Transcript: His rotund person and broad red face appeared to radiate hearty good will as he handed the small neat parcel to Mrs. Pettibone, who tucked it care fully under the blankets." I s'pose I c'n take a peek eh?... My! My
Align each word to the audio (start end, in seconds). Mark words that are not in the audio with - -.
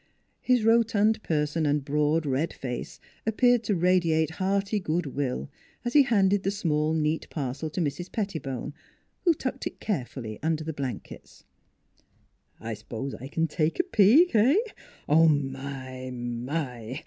His 0.41 0.63
rotund 0.65 1.21
person 1.21 1.67
and 1.67 1.85
broad 1.85 2.25
red 2.25 2.53
face 2.53 2.99
appeared 3.27 3.63
to 3.65 3.75
radiate 3.75 4.31
hearty 4.41 4.79
good 4.79 5.05
will 5.05 5.47
as 5.85 5.93
he 5.93 6.01
handed 6.01 6.41
the 6.41 6.49
small 6.49 6.93
neat 6.95 7.29
parcel 7.29 7.69
to 7.69 7.79
Mrs. 7.81 8.11
Pettibone, 8.11 8.73
who 9.25 9.35
tucked 9.35 9.67
it 9.67 9.79
care 9.79 10.05
fully 10.05 10.39
under 10.41 10.63
the 10.63 10.73
blankets." 10.73 11.43
I 12.69 12.73
s'pose 12.73 13.13
I 13.13 13.27
c'n 13.27 13.47
take 13.47 13.79
a 13.79 13.83
peek 13.83 14.33
eh?... 14.33 14.55
My! 15.07 16.09
My 16.11 16.99